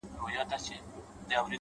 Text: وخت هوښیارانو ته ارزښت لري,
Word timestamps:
وخت 0.03 0.09
هوښیارانو 0.21 0.49
ته 0.51 0.55
ارزښت 0.57 1.29
لري, 1.29 1.47